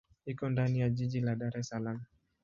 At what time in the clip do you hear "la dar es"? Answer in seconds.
1.21-1.67